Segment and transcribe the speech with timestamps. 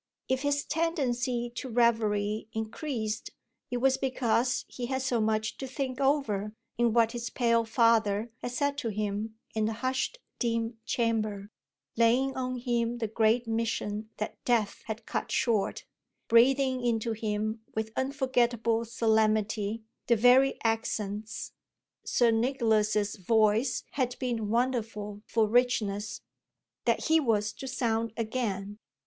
[0.27, 3.29] If his tendency to reverie increased
[3.69, 8.31] it was because he had so much to think over in what his pale father
[8.41, 11.51] had said to him in the hushed dim chamber,
[11.95, 15.85] laying on him the great mission that death had cut short,
[16.27, 21.51] breathing into him with unforgettable solemnity the very accents
[22.03, 26.21] Sir Nicholas's voice had been wonderful for richness
[26.85, 28.79] that he was to sound again.